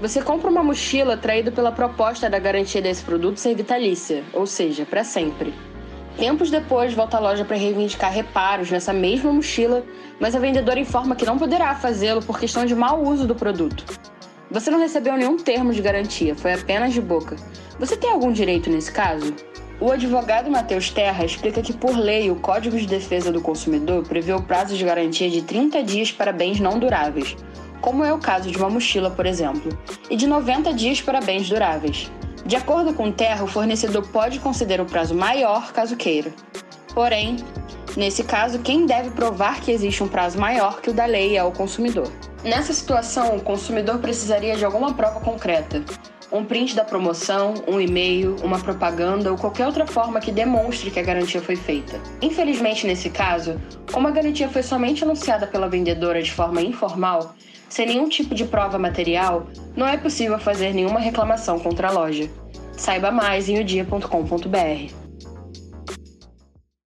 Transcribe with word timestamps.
Você 0.00 0.22
compra 0.22 0.48
uma 0.50 0.62
mochila 0.62 1.12
atraído 1.12 1.52
pela 1.52 1.70
proposta 1.70 2.30
da 2.30 2.38
garantia 2.38 2.80
desse 2.80 3.02
produto 3.02 3.36
ser 3.36 3.54
vitalícia, 3.54 4.24
ou 4.32 4.46
seja, 4.46 4.86
para 4.86 5.04
sempre. 5.04 5.52
Tempos 6.16 6.50
depois, 6.50 6.94
volta 6.94 7.18
à 7.18 7.20
loja 7.20 7.44
para 7.44 7.58
reivindicar 7.58 8.10
reparos 8.10 8.70
nessa 8.70 8.94
mesma 8.94 9.30
mochila, 9.30 9.84
mas 10.18 10.34
a 10.34 10.38
vendedora 10.38 10.80
informa 10.80 11.14
que 11.14 11.26
não 11.26 11.38
poderá 11.38 11.74
fazê-lo 11.74 12.22
por 12.22 12.40
questão 12.40 12.64
de 12.64 12.74
mau 12.74 13.02
uso 13.04 13.26
do 13.26 13.34
produto. 13.34 13.84
Você 14.50 14.70
não 14.70 14.78
recebeu 14.78 15.18
nenhum 15.18 15.36
termo 15.36 15.70
de 15.70 15.82
garantia, 15.82 16.34
foi 16.34 16.54
apenas 16.54 16.94
de 16.94 17.00
boca. 17.02 17.36
Você 17.78 17.94
tem 17.94 18.10
algum 18.10 18.32
direito 18.32 18.70
nesse 18.70 18.90
caso? 18.90 19.34
O 19.78 19.92
advogado 19.92 20.50
Matheus 20.50 20.90
Terra 20.90 21.26
explica 21.26 21.60
que, 21.60 21.74
por 21.74 21.94
lei, 21.94 22.30
o 22.30 22.36
Código 22.36 22.78
de 22.78 22.86
Defesa 22.86 23.30
do 23.30 23.42
Consumidor 23.42 24.02
prevê 24.06 24.32
o 24.32 24.42
prazo 24.42 24.76
de 24.76 24.84
garantia 24.84 25.28
de 25.28 25.42
30 25.42 25.82
dias 25.82 26.10
para 26.10 26.32
bens 26.32 26.58
não 26.58 26.78
duráveis, 26.78 27.36
como 27.80 28.04
é 28.04 28.12
o 28.12 28.18
caso 28.18 28.50
de 28.50 28.58
uma 28.58 28.68
mochila, 28.68 29.10
por 29.10 29.26
exemplo, 29.26 29.76
e 30.08 30.16
de 30.16 30.26
90 30.26 30.72
dias 30.74 31.00
para 31.00 31.20
bens 31.20 31.48
duráveis. 31.48 32.10
De 32.44 32.56
acordo 32.56 32.94
com 32.94 33.08
o 33.08 33.12
Terra, 33.12 33.44
o 33.44 33.48
fornecedor 33.48 34.06
pode 34.08 34.40
conceder 34.40 34.80
o 34.80 34.86
prazo 34.86 35.14
maior 35.14 35.72
caso 35.72 35.96
queira. 35.96 36.32
Porém, 36.94 37.36
nesse 37.96 38.24
caso, 38.24 38.58
quem 38.60 38.86
deve 38.86 39.10
provar 39.10 39.60
que 39.60 39.70
existe 39.70 40.02
um 40.02 40.08
prazo 40.08 40.38
maior 40.38 40.80
que 40.80 40.90
o 40.90 40.92
da 40.92 41.06
lei 41.06 41.36
é 41.36 41.44
o 41.44 41.52
consumidor. 41.52 42.10
Nessa 42.42 42.72
situação, 42.72 43.36
o 43.36 43.40
consumidor 43.40 43.98
precisaria 43.98 44.56
de 44.56 44.64
alguma 44.64 44.94
prova 44.94 45.20
concreta, 45.20 45.84
um 46.32 46.44
print 46.44 46.76
da 46.76 46.84
promoção, 46.84 47.54
um 47.66 47.80
e-mail, 47.80 48.36
uma 48.42 48.58
propaganda 48.58 49.30
ou 49.30 49.38
qualquer 49.38 49.66
outra 49.66 49.86
forma 49.86 50.20
que 50.20 50.30
demonstre 50.30 50.90
que 50.90 50.98
a 50.98 51.02
garantia 51.02 51.40
foi 51.40 51.56
feita. 51.56 52.00
Infelizmente, 52.22 52.86
nesse 52.86 53.10
caso, 53.10 53.60
como 53.92 54.08
a 54.08 54.10
garantia 54.10 54.48
foi 54.48 54.62
somente 54.62 55.02
anunciada 55.02 55.46
pela 55.46 55.68
vendedora 55.68 56.22
de 56.22 56.32
forma 56.32 56.62
informal, 56.62 57.34
sem 57.68 57.86
nenhum 57.86 58.08
tipo 58.08 58.34
de 58.34 58.44
prova 58.44 58.78
material, 58.78 59.46
não 59.76 59.86
é 59.86 59.96
possível 59.96 60.38
fazer 60.38 60.72
nenhuma 60.72 61.00
reclamação 61.00 61.58
contra 61.58 61.88
a 61.88 61.92
loja. 61.92 62.28
Saiba 62.76 63.10
mais 63.10 63.48
em 63.48 63.60
odia.com.br. 63.60 65.09